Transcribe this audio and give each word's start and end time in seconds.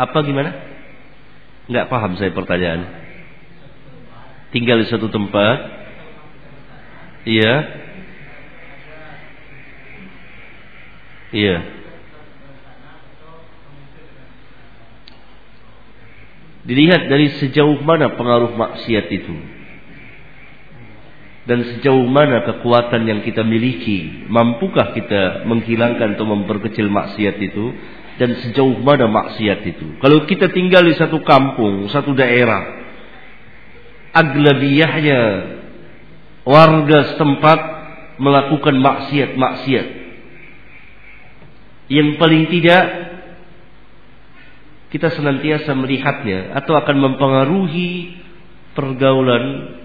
Apa 0.00 0.24
gimana? 0.24 0.56
Enggak 1.68 1.92
paham 1.92 2.16
saya 2.16 2.32
pertanyaan. 2.32 2.88
Tinggal 4.48 4.80
di 4.80 4.86
satu 4.88 5.12
tempat. 5.12 5.58
Iya. 7.28 7.54
Iya. 11.36 11.56
Dilihat 16.64 17.12
dari 17.12 17.36
sejauh 17.36 17.84
mana 17.84 18.16
pengaruh 18.16 18.56
maksiat 18.56 19.06
itu 19.12 19.36
dan 21.48 21.66
sejauh 21.66 22.04
mana 22.06 22.44
kekuatan 22.46 23.08
yang 23.08 23.20
kita 23.24 23.40
miliki 23.42 24.28
mampukah 24.28 24.92
kita 24.92 25.48
menghilangkan 25.48 26.14
atau 26.14 26.28
memperkecil 26.28 26.86
maksiat 26.86 27.36
itu 27.40 27.74
dan 28.20 28.36
sejauh 28.44 28.76
mana 28.84 29.08
maksiat 29.08 29.64
itu 29.64 29.96
kalau 30.04 30.28
kita 30.28 30.52
tinggal 30.52 30.84
di 30.84 30.92
satu 30.92 31.24
kampung 31.24 31.88
satu 31.88 32.12
daerah 32.12 32.84
aglabiyahnya 34.12 35.20
warga 36.44 37.16
setempat 37.16 37.60
melakukan 38.20 38.76
maksiat-maksiat 38.76 39.86
yang 41.88 42.20
paling 42.20 42.44
tidak 42.52 42.84
kita 44.92 45.08
senantiasa 45.16 45.72
melihatnya 45.72 46.52
atau 46.60 46.76
akan 46.76 46.96
mempengaruhi 47.00 48.20
pergaulan 48.76 49.80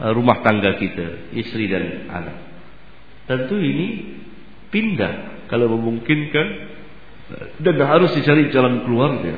Eh, 0.00 0.12
rumah 0.16 0.40
tangga 0.40 0.80
kita, 0.80 1.36
istri 1.36 1.68
dan 1.68 2.08
anak. 2.08 2.36
Tentu 3.28 3.60
ini 3.60 4.16
pindah 4.72 5.44
kalau 5.52 5.76
memungkinkan 5.76 6.46
dan 7.60 7.74
harus 7.86 8.10
dicari 8.16 8.50
jalan 8.50 8.82
keluarnya. 8.82 9.36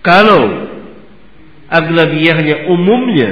Kalau 0.00 0.42
aglabiyahnya 1.68 2.72
umumnya 2.72 3.30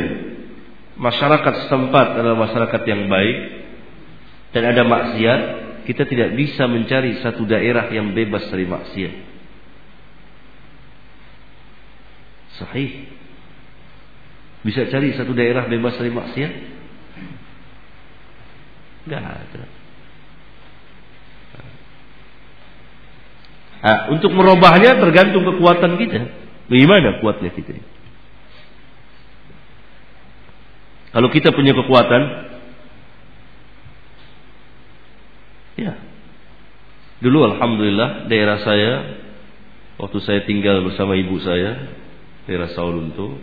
masyarakat 1.00 1.64
setempat 1.64 2.20
adalah 2.20 2.36
masyarakat 2.36 2.82
yang 2.84 3.08
baik 3.08 3.38
dan 4.52 4.62
ada 4.68 4.82
maksiat, 4.84 5.40
kita 5.88 6.04
tidak 6.04 6.36
bisa 6.36 6.68
mencari 6.68 7.20
satu 7.24 7.48
daerah 7.48 7.88
yang 7.88 8.12
bebas 8.12 8.44
dari 8.52 8.68
maksiat. 8.68 9.14
Sahih. 12.60 13.08
Bisa 14.66 14.90
cari 14.90 15.14
satu 15.14 15.32
daerah 15.32 15.70
bebas 15.70 15.96
dari 15.96 16.10
maksiat? 16.12 16.52
Enggak 19.08 19.24
ada. 19.24 19.62
Nah, 23.78 23.98
untuk 24.12 24.34
merubahnya 24.36 25.00
tergantung 25.00 25.48
kekuatan 25.48 25.96
kita. 25.96 26.20
Bagaimana 26.68 27.24
kuatnya 27.24 27.50
kita? 27.56 27.72
Kalau 31.08 31.32
kita 31.32 31.56
punya 31.56 31.72
kekuatan, 31.72 32.22
ya. 35.80 35.92
Dulu 37.18 37.56
alhamdulillah 37.56 38.28
daerah 38.30 38.60
saya 38.62 38.92
waktu 39.98 40.18
saya 40.22 40.40
tinggal 40.46 40.86
bersama 40.86 41.18
ibu 41.18 41.34
saya 41.42 41.90
daerah 42.46 42.70
Saulunto 42.70 43.34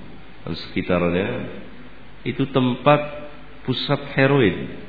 dan 0.46 0.54
sekitarnya 0.56 1.28
itu 2.24 2.48
tempat 2.54 3.28
pusat 3.68 4.00
heroin. 4.16 4.86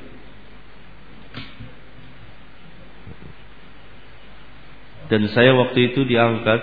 Dan 5.07 5.31
saya 5.31 5.55
waktu 5.55 5.95
itu 5.95 6.03
diangkat 6.03 6.61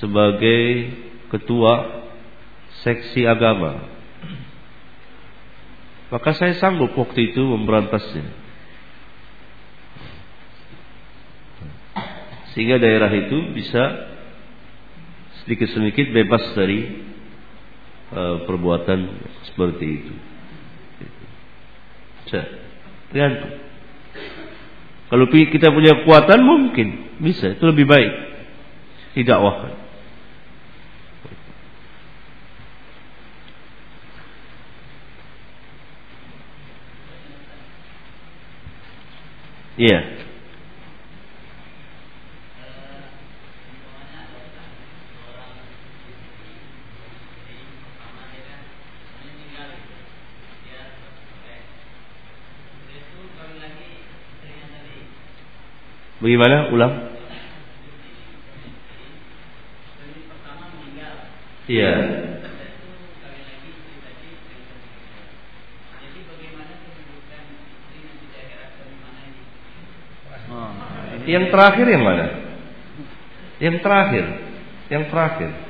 sebagai 0.00 0.92
ketua 1.32 2.04
seksi 2.84 3.24
agama. 3.24 3.88
Maka 6.10 6.34
saya 6.34 6.58
sanggup 6.58 6.92
waktu 6.98 7.32
itu 7.32 7.40
memberantasnya. 7.40 8.26
Sehingga 12.50 12.82
daerah 12.82 13.08
itu 13.14 13.54
bisa 13.54 14.10
sedikit-sedikit 15.42 16.10
bebas 16.10 16.42
dari 16.58 16.80
uh, 18.10 18.42
perbuatan 18.42 19.00
seperti 19.46 19.86
itu. 19.86 20.14
Tergantung. 22.26 23.69
Kalau 25.10 25.26
kita 25.26 25.74
punya 25.74 26.00
kekuatan 26.00 26.40
mungkin 26.46 27.18
bisa, 27.18 27.58
itu 27.58 27.64
lebih 27.66 27.90
baik. 27.90 28.12
Tidak. 29.18 29.38
Iya. 39.74 39.90
Yeah. 39.90 40.29
Bagaimana? 56.20 56.68
Ulang. 56.68 56.92
Iya. 61.70 61.92
Yang 71.30 71.44
terakhir 71.54 71.86
yang 71.86 72.04
mana? 72.04 72.26
Yang 73.62 73.76
terakhir. 73.84 74.24
Yang 74.90 75.04
terakhir. 75.14 75.69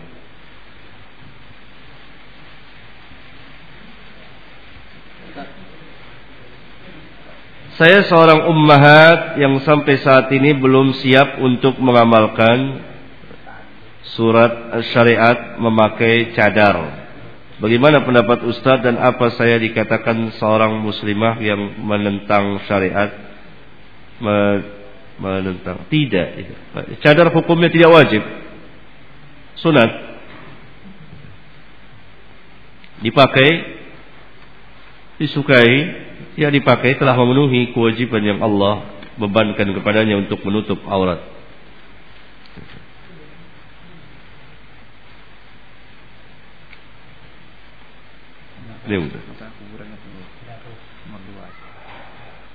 Saya 7.81 8.05
seorang 8.05 8.45
ummahat 8.45 9.41
yang 9.41 9.57
sampai 9.65 10.05
saat 10.05 10.29
ini 10.37 10.53
belum 10.53 11.01
siap 11.01 11.41
untuk 11.41 11.81
mengamalkan 11.81 12.77
surat 14.13 14.85
syariat 14.93 15.57
memakai 15.57 16.37
cadar. 16.37 16.77
Bagaimana 17.57 18.05
pendapat 18.05 18.45
Ustadz 18.45 18.85
dan 18.85 19.01
apa 19.01 19.33
saya 19.33 19.57
dikatakan 19.57 20.29
seorang 20.37 20.77
muslimah 20.77 21.41
yang 21.41 21.81
menentang 21.81 22.61
syariat? 22.69 23.17
Menentang. 25.17 25.89
Tidak. 25.89 26.29
Cadar 27.01 27.33
hukumnya 27.33 27.73
tidak 27.73 27.97
wajib. 27.97 28.21
Sunat. 29.57 29.89
Dipakai. 33.01 33.81
Disukai 35.17 36.10
yang 36.41 36.57
dipakai 36.57 36.97
telah 36.97 37.13
memenuhi 37.13 37.77
kewajiban 37.77 38.25
yang 38.25 38.41
Allah 38.41 38.89
bebankan 39.21 39.77
kepadanya 39.77 40.17
untuk 40.25 40.41
menutup 40.41 40.81
aurat. 40.89 41.21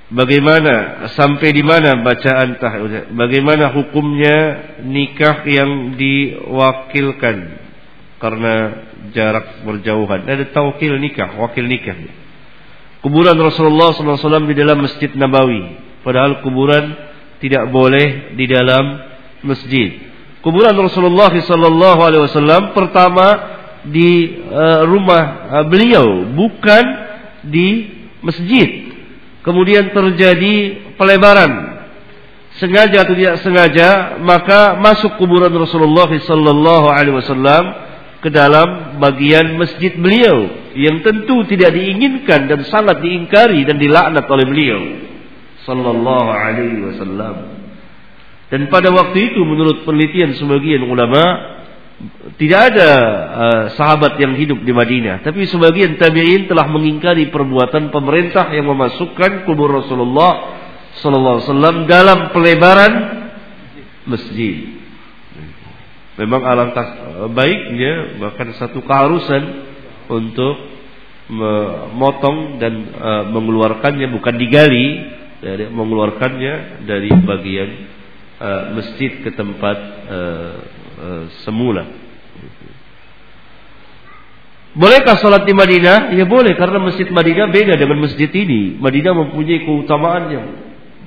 Bagaimana 0.10 1.06
sampai 1.14 1.50
di 1.54 1.62
mana 1.62 2.02
bacaan 2.02 2.58
tahajud? 2.58 3.14
Bagaimana 3.14 3.70
hukumnya 3.70 4.38
nikah 4.82 5.46
yang 5.46 5.94
diwakilkan 5.94 7.38
karena 8.18 8.54
jarak 9.14 9.62
berjauhan? 9.62 10.26
Ada 10.26 10.50
tawkil 10.50 10.98
nikah, 10.98 11.38
wakil 11.38 11.70
nikah 11.70 12.25
kuburan 13.06 13.38
Rasulullah 13.38 13.94
SAW 13.94 14.50
di 14.50 14.58
dalam 14.58 14.82
Masjid 14.82 15.14
Nabawi. 15.14 15.78
Padahal 16.02 16.42
kuburan 16.42 16.90
tidak 17.38 17.70
boleh 17.70 18.34
di 18.34 18.50
dalam 18.50 18.98
masjid. 19.46 20.02
Kuburan 20.42 20.74
Rasulullah 20.74 21.30
SAW 21.30 22.74
pertama 22.74 23.28
di 23.86 24.42
uh, 24.50 24.90
rumah 24.90 25.54
uh, 25.54 25.66
beliau, 25.70 26.26
bukan 26.34 26.84
di 27.46 27.94
masjid. 28.26 28.90
Kemudian 29.46 29.94
terjadi 29.94 30.90
pelebaran 30.98 31.78
sengaja 32.58 33.06
atau 33.06 33.14
tidak 33.14 33.38
sengaja 33.46 34.18
maka 34.24 34.80
masuk 34.82 35.22
kuburan 35.22 35.54
Rasulullah 35.54 36.10
wasallam 36.10 37.85
ke 38.26 38.34
dalam 38.34 38.98
bagian 38.98 39.54
masjid 39.54 39.94
beliau 39.94 40.50
yang 40.74 41.06
tentu 41.06 41.46
tidak 41.46 41.78
diinginkan 41.78 42.50
dan 42.50 42.66
sangat 42.66 43.06
diingkari 43.06 43.62
dan 43.70 43.78
dilaknat 43.78 44.26
oleh 44.26 44.46
beliau 44.50 44.82
sallallahu 45.62 46.30
alaihi 46.30 46.82
wasallam. 46.90 47.36
Dan 48.50 48.70
pada 48.74 48.90
waktu 48.94 49.34
itu 49.34 49.42
menurut 49.42 49.86
penelitian 49.86 50.38
sebagian 50.38 50.86
ulama 50.86 51.54
tidak 52.42 52.76
ada 52.76 52.92
uh, 53.32 53.64
sahabat 53.78 54.20
yang 54.20 54.36
hidup 54.36 54.62
di 54.62 54.74
Madinah, 54.76 55.22
tapi 55.22 55.48
sebagian 55.48 55.96
tabi'in 55.96 56.46
telah 56.50 56.68
mengingkari 56.68 57.30
perbuatan 57.30 57.90
pemerintah 57.90 58.52
yang 58.52 58.68
memasukkan 58.68 59.48
kubur 59.48 59.70
Rasulullah 59.70 60.62
sallallahu 61.00 61.36
alaihi 61.40 61.48
wasallam 61.50 61.78
dalam 61.86 62.20
pelebaran 62.36 62.94
masjid. 64.10 64.75
Memang 66.16 66.42
alangkah 66.48 66.88
eh, 66.88 67.30
baiknya 67.32 68.20
bahkan 68.24 68.56
satu 68.56 68.80
keharusan 68.84 69.44
untuk 70.08 70.76
memotong 71.26 72.62
dan 72.62 72.74
uh, 73.02 73.24
mengeluarkannya 73.34 74.14
bukan 74.14 74.38
digali 74.38 75.10
dari 75.42 75.66
mengeluarkannya 75.74 76.86
dari 76.86 77.10
bagian 77.10 77.70
uh, 78.38 78.64
masjid 78.78 79.26
ke 79.26 79.34
tempat 79.34 79.78
semula. 81.42 81.84
Bolehkah 84.76 85.18
sholat 85.18 85.48
di 85.48 85.56
Madinah? 85.56 86.14
Ya 86.14 86.28
boleh 86.28 86.54
karena 86.60 86.78
masjid 86.84 87.08
Madinah 87.08 87.48
beda 87.48 87.74
dengan 87.80 88.06
masjid 88.06 88.28
ini. 88.28 88.76
Madinah 88.76 89.14
mempunyai 89.16 89.64
keutamaan 89.64 90.24
yang 90.30 90.46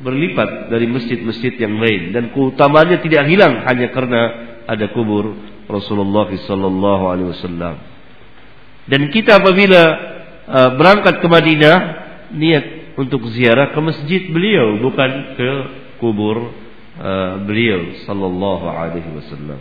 berlipat 0.00 0.70
dari 0.70 0.86
masjid-masjid 0.86 1.52
yang 1.58 1.76
lain 1.76 2.14
dan 2.14 2.30
keutamaannya 2.30 3.02
tidak 3.02 3.26
hilang 3.26 3.66
hanya 3.66 3.90
karena 3.90 4.20
ada 4.68 4.92
kubur 4.92 5.32
Rasulullah 5.64 6.28
sallallahu 6.28 7.04
alaihi 7.08 7.32
wasallam. 7.32 7.80
Dan 8.84 9.08
kita 9.08 9.40
apabila 9.40 9.82
uh, 10.44 10.70
berangkat 10.76 11.24
ke 11.24 11.26
Madinah 11.28 11.76
niat 12.36 12.96
untuk 13.00 13.24
ziarah 13.32 13.72
ke 13.72 13.80
masjid 13.80 14.28
beliau 14.28 14.76
bukan 14.84 15.10
ke 15.40 15.50
kubur 15.96 16.52
uh, 17.00 17.40
beliau 17.48 17.96
sallallahu 18.04 18.64
alaihi 18.68 19.08
wasallam. 19.16 19.60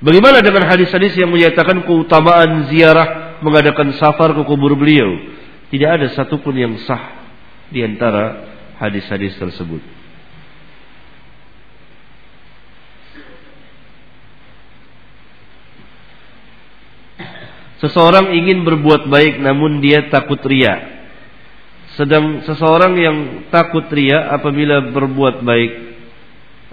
Bagaimana 0.00 0.40
dengan 0.40 0.64
hadis-hadis 0.64 1.12
yang 1.18 1.28
menyatakan 1.28 1.84
keutamaan 1.84 2.72
ziarah 2.72 3.36
mengadakan 3.44 3.92
safar 4.00 4.32
ke 4.32 4.42
kubur 4.48 4.72
beliau? 4.78 5.10
Tidak 5.68 5.90
ada 5.90 6.06
satupun 6.16 6.56
yang 6.56 6.74
sah 6.88 7.20
di 7.68 7.84
antara 7.84 8.48
hadis-hadis 8.80 9.36
tersebut. 9.36 9.99
Seseorang 17.80 18.36
ingin 18.36 18.60
berbuat 18.60 19.08
baik 19.08 19.40
namun 19.40 19.80
dia 19.80 20.12
takut 20.12 20.40
ria. 20.44 21.00
Sedang 21.96 22.44
seseorang 22.44 22.92
yang 23.00 23.16
takut 23.48 23.88
ria 23.88 24.28
apabila 24.36 24.92
berbuat 24.92 25.40
baik 25.40 25.72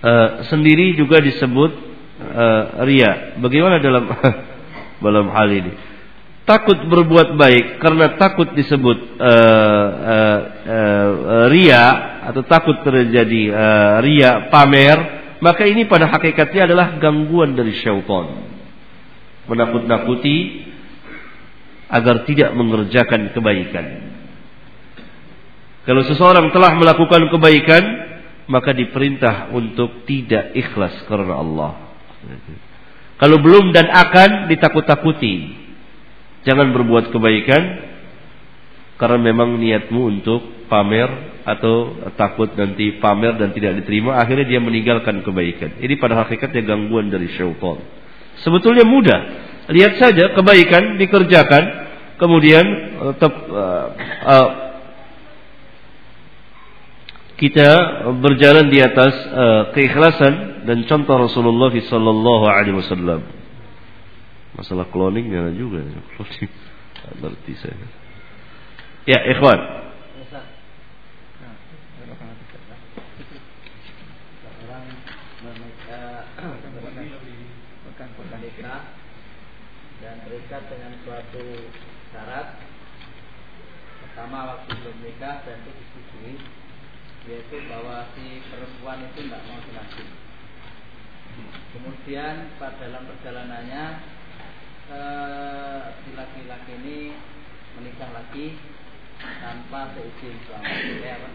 uh, 0.03 0.29
sendiri 0.51 0.99
juga 0.99 1.23
disebut 1.23 1.71
uh, 2.19 2.83
ria. 2.83 3.39
Bagaimana 3.39 3.79
dalam 3.79 4.03
dalam 5.05 5.27
hal 5.31 5.47
ini? 5.47 5.73
Takut 6.43 6.75
berbuat 6.75 7.35
baik 7.39 7.79
karena 7.79 8.19
takut 8.19 8.51
disebut 8.51 9.19
uh, 9.19 9.87
uh, 10.11 10.39
uh, 10.63 11.45
ria 11.51 11.85
atau 12.27 12.43
takut 12.43 12.83
terjadi 12.83 13.51
uh, 13.51 13.95
ria 14.03 14.51
pamer, 14.51 14.97
maka 15.39 15.63
ini 15.63 15.87
pada 15.87 16.07
hakikatnya 16.07 16.67
adalah 16.67 16.99
gangguan 16.99 17.55
dari 17.55 17.75
syaitan. 17.75 18.47
Menakut-nakuti 19.47 20.67
agar 21.87 22.27
tidak 22.27 22.51
mengerjakan 22.55 23.31
kebaikan. 23.31 23.85
Kalau 25.87 26.03
seseorang 26.03 26.51
telah 26.51 26.75
melakukan 26.75 27.31
kebaikan, 27.31 27.83
maka 28.51 28.75
diperintah 28.75 29.55
untuk 29.55 30.03
tidak 30.03 30.51
ikhlas 30.51 31.07
karena 31.07 31.39
Allah. 31.39 31.71
Kalau 33.17 33.37
belum 33.39 33.71
dan 33.71 33.87
akan 33.87 34.51
ditakut-takuti. 34.51 35.65
Jangan 36.43 36.71
berbuat 36.71 37.11
kebaikan 37.11 37.63
karena 38.95 39.19
memang 39.19 39.59
niatmu 39.59 39.99
untuk 39.99 40.67
pamer 40.71 41.39
atau 41.47 41.95
takut 42.19 42.51
nanti 42.59 42.99
pamer 42.99 43.39
dan 43.39 43.55
tidak 43.55 43.83
diterima, 43.83 44.19
akhirnya 44.19 44.47
dia 44.47 44.59
meninggalkan 44.59 45.23
kebaikan. 45.23 45.79
Ini 45.79 45.95
pada 45.95 46.23
hakikatnya 46.23 46.67
gangguan 46.67 47.07
dari 47.07 47.31
syaitan. 47.31 47.79
Sebetulnya 48.43 48.83
mudah. 48.83 49.46
Lihat 49.67 49.99
saja 49.99 50.31
kebaikan 50.31 50.95
dikerjakan, 50.95 51.63
kemudian 52.15 52.65
tetap 53.15 53.33
uh, 53.51 53.85
uh, 54.23 54.49
kita 57.37 57.69
berjalan 58.17 58.71
di 58.73 58.79
atas 58.81 59.13
uh, 59.29 59.63
keikhlasan 59.75 60.65
dan 60.65 60.87
contoh 60.89 61.19
Rasulullah 61.19 61.69
sallallahu 61.69 62.45
alaihi 62.49 62.79
wasallam. 62.79 63.21
Masalah 64.57 64.89
cloningnya 64.89 65.53
juga, 65.53 65.85
cloning. 66.17 66.51
Ngerti 67.07 67.53
saya. 67.61 67.87
Ya, 69.07 69.19
ikhwan. 69.31 69.59
Nikah 85.17 85.41
dan 85.45 85.57
itu 85.65 85.71
disetujui 85.75 86.33
yaitu 87.27 87.57
bahwa 87.67 88.07
si 88.15 88.39
perempuan 88.47 89.03
itu 89.03 89.27
tidak 89.27 89.41
mau 89.51 89.59
dilaki. 89.59 90.05
Kemudian 91.75 92.35
pada 92.55 92.79
dalam 92.79 93.03
perjalanannya 93.03 93.83
eh, 94.87 95.81
si 96.01 96.09
laki-laki 96.15 96.71
ini 96.79 96.97
menikah 97.75 98.09
lagi 98.15 98.55
tanpa 99.19 99.91
seizin 99.93 100.39
suami. 100.47 101.03
Ya, 101.03 101.19
apa? 101.19 101.27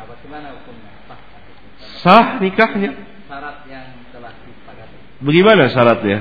Apa 0.00 0.12
gimana 0.24 0.56
hukumnya? 0.56 0.92
Sah. 1.06 1.20
Sah 2.00 2.26
nikahnya. 2.40 2.90
Syarat 3.28 3.68
yang 3.68 3.88
telah 4.14 4.32
disepakati. 4.48 4.96
Bagaimana 5.20 5.64
syaratnya? 5.68 6.18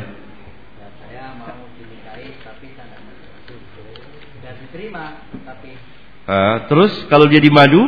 Ya, 0.81 0.87
saya 0.99 1.25
mau 1.39 1.63
dinikahi 1.79 2.35
tapi 2.43 2.67
saya 2.75 2.97
tidak 3.47 3.87
Dan 4.43 4.53
diterima 4.67 5.23
tapi 5.47 5.79
Uh, 6.23 6.55
terus 6.71 6.91
kalau 7.11 7.27
dia 7.27 7.43
dimadu? 7.43 7.83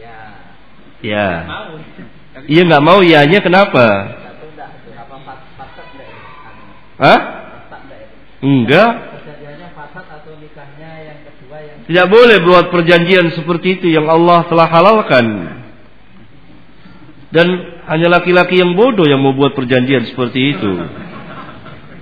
Ya. 0.00 0.16
Ya. 1.04 1.28
Iya 2.48 2.62
nggak 2.64 2.84
mau 2.84 3.04
ianya 3.04 3.44
kenapa? 3.44 3.86
Hah? 7.00 7.20
Enggak. 8.40 8.92
Tidak 11.90 12.06
boleh 12.06 12.36
buat 12.46 12.70
perjanjian 12.70 13.34
seperti 13.34 13.80
itu 13.80 13.86
yang 13.90 14.06
Allah 14.06 14.46
telah 14.46 14.68
halalkan. 14.70 15.26
Dan 17.30 17.46
hanya 17.86 18.20
laki-laki 18.20 18.58
yang 18.58 18.74
bodoh 18.74 19.06
yang 19.06 19.22
mau 19.22 19.34
buat 19.34 19.54
perjanjian 19.54 20.08
seperti 20.08 20.56
itu. 20.56 20.72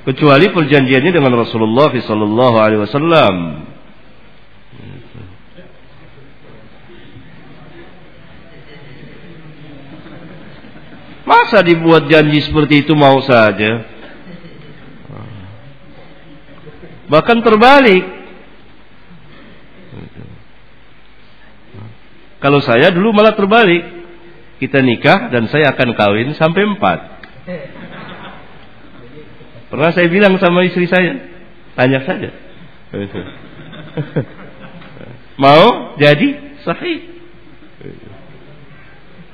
Kecuali 0.09 0.49
perjanjiannya 0.53 1.13
dengan 1.13 1.33
Rasulullah 1.37 1.93
sallallahu 1.93 2.57
alaihi 2.57 2.81
wasallam. 2.81 3.35
Masa 11.49 11.65
dibuat 11.65 12.13
janji 12.13 12.45
seperti 12.45 12.85
itu 12.85 12.93
mau 12.93 13.25
saja? 13.25 13.89
Bahkan 17.09 17.41
terbalik. 17.41 18.05
Kalau 22.45 22.61
saya 22.61 22.93
dulu 22.93 23.17
malah 23.17 23.33
terbalik. 23.33 23.81
Kita 24.61 24.85
nikah 24.85 25.33
dan 25.33 25.49
saya 25.49 25.73
akan 25.73 25.97
kawin 25.97 26.37
sampai 26.37 26.69
empat. 26.69 26.99
Pernah 29.73 29.91
saya 29.97 30.13
bilang 30.13 30.37
sama 30.37 30.69
istri 30.69 30.85
saya, 30.85 31.17
tanya 31.81 32.05
saja. 32.05 32.29
Mau 35.41 35.97
jadi 35.97 36.61
sahih. 36.61 37.18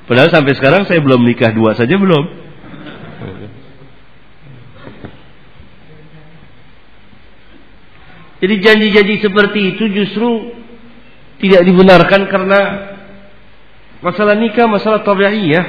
Padahal 0.05 0.29
sampai 0.29 0.53
sekarang 0.53 0.85
saya 0.85 1.01
belum 1.01 1.25
nikah 1.25 1.49
dua 1.53 1.73
saja 1.73 1.97
belum. 1.97 2.45
Jadi 8.45 8.55
janji-janji 8.61 9.15
seperti 9.25 9.59
itu 9.73 9.83
justru 9.89 10.53
tidak 11.41 11.65
dibenarkan 11.65 12.29
karena 12.29 12.59
masalah 14.05 14.37
nikah 14.37 14.69
masalah 14.69 15.01
tabi'iyah. 15.01 15.65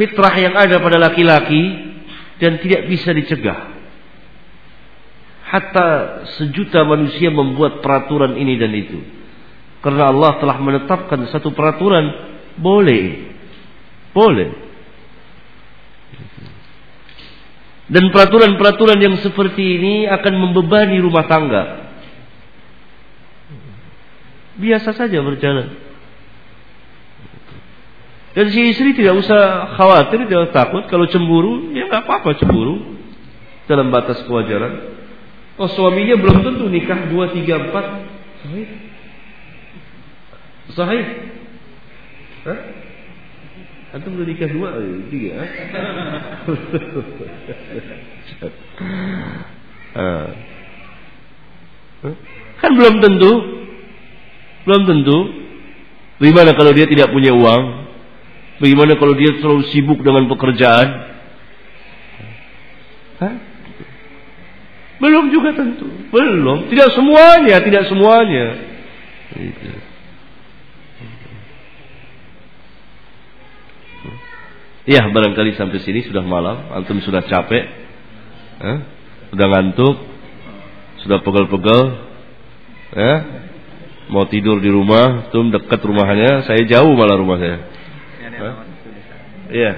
Fitrah 0.00 0.32
yang 0.40 0.56
ada 0.56 0.80
pada 0.80 0.96
laki-laki 0.96 1.92
dan 2.40 2.56
tidak 2.64 2.88
bisa 2.88 3.12
dicegah. 3.12 3.76
Hatta 5.44 5.88
sejuta 6.40 6.86
manusia 6.88 7.28
membuat 7.28 7.84
peraturan 7.84 8.38
ini 8.40 8.54
dan 8.56 8.72
itu. 8.72 9.19
Karena 9.80 10.12
Allah 10.12 10.36
telah 10.36 10.56
menetapkan 10.60 11.24
satu 11.32 11.56
peraturan 11.56 12.04
boleh. 12.60 13.32
Boleh. 14.12 14.50
Dan 17.90 18.14
peraturan-peraturan 18.14 19.02
yang 19.02 19.18
seperti 19.18 19.80
ini 19.80 19.94
akan 20.06 20.34
membebani 20.38 21.02
rumah 21.02 21.26
tangga. 21.26 21.90
Biasa 24.60 24.94
saja 24.94 25.18
berjalan. 25.24 25.74
Dan 28.30 28.46
si 28.54 28.70
istri 28.70 28.94
tidak 28.94 29.18
usah 29.26 29.74
khawatir, 29.74 30.22
tidak 30.30 30.54
takut 30.54 30.86
kalau 30.86 31.10
cemburu, 31.10 31.74
ya 31.74 31.90
nggak 31.90 32.06
apa-apa 32.06 32.38
cemburu 32.38 32.94
dalam 33.66 33.90
batas 33.90 34.22
kewajaran. 34.22 35.02
Oh 35.58 35.66
suaminya 35.66 36.14
belum 36.14 36.46
tentu 36.46 36.70
nikah 36.70 37.10
dua 37.10 37.34
tiga 37.34 37.58
empat 37.58 37.84
sahih. 40.74 41.04
Hah? 42.46 42.60
Antum 43.90 44.14
udah 44.14 44.26
nikah 44.26 44.48
dua, 44.54 44.68
eh, 44.78 44.98
tiga. 45.10 45.32
Ah. 49.90 50.30
kan 52.62 52.70
belum 52.78 53.02
tentu, 53.02 53.32
belum 54.62 54.82
tentu. 54.86 55.18
Bagaimana 56.22 56.54
kalau 56.54 56.70
dia 56.70 56.86
tidak 56.86 57.10
punya 57.10 57.34
uang? 57.34 57.62
Bagaimana 58.62 58.94
kalau 58.94 59.18
dia 59.18 59.34
terlalu 59.42 59.66
sibuk 59.74 59.98
dengan 60.06 60.30
pekerjaan? 60.30 60.88
Hah? 63.18 63.34
Belum 65.02 65.32
juga 65.34 65.56
tentu, 65.56 65.90
belum. 66.14 66.70
Tidak 66.70 66.88
semuanya, 66.94 67.56
tidak 67.66 67.90
semuanya. 67.90 68.46
Gitu. 69.34 69.70
Ya 74.88 75.06
barangkali 75.06 75.54
sampai 75.54 75.78
sini 75.84 76.02
sudah 76.08 76.24
malam. 76.24 76.72
Antum 76.72 76.98
sudah 77.04 77.22
capek. 77.22 77.64
Eh? 78.58 78.78
Sudah 79.30 79.46
ngantuk. 79.46 79.96
Sudah 81.04 81.22
pegel-pegel. 81.22 81.82
Eh? 82.96 83.18
Mau 84.10 84.26
tidur 84.26 84.58
di 84.58 84.72
rumah. 84.72 85.30
Tum 85.30 85.52
dekat 85.52 85.78
rumahnya. 85.84 86.42
Saya 86.48 86.64
jauh 86.66 86.96
malah 86.96 87.14
rumah 87.14 87.38
saya. 87.38 87.58
Eh? 88.24 88.54
Iya. 89.50 89.72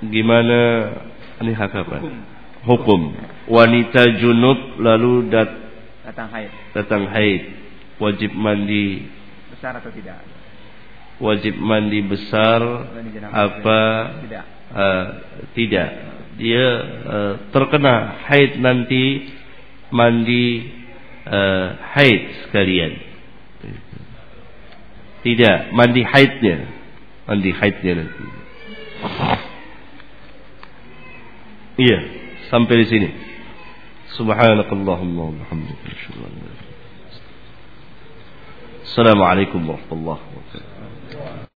Gimana? 0.00 0.60
Ini 1.40 1.52
hak 1.56 1.72
apa? 1.72 1.98
Hukum. 2.64 3.16
Wanita 3.48 4.20
junub 4.20 4.78
lalu 4.78 5.32
dat 5.32 5.50
datang 6.04 6.28
haid. 6.28 6.50
Datang 6.76 7.04
haid. 7.08 7.42
Wajib 8.00 8.32
mandi 8.36 9.08
besar 9.52 9.76
atau 9.80 9.92
tidak? 9.92 10.20
Wajib 11.20 11.56
mandi 11.60 12.00
besar 12.04 12.60
apa 13.28 13.80
tidak? 14.24 14.44
Uh, 14.70 15.04
tidak. 15.56 15.88
Dia 16.40 16.66
uh, 17.04 17.34
terkena 17.52 18.24
haid 18.28 18.60
nanti 18.60 19.28
mandi 19.92 20.72
uh, 21.28 21.76
haid 21.96 22.48
sekalian. 22.48 22.92
Tidak, 25.20 25.76
mandi 25.76 26.00
haidnya. 26.00 26.64
Mandi 27.28 27.50
haidnya 27.52 27.92
nanti. 28.00 28.24
Iya, 31.80 31.98
sampai 32.51 32.77
di 32.77 32.85
sini. 32.85 33.09
سبحانك 34.15 34.69
اللهم 34.73 35.17
وبحمدك 35.19 35.79
نشهد 35.91 36.15
ان 36.15 36.21
لا 36.23 36.27
اله 36.27 36.55
الا 36.55 36.71
انت 37.11 37.19
السلام 38.87 39.19
عليكم 39.23 39.69
ورحمه 39.69 39.91
الله 39.91 40.17
وبركاته 40.31 41.45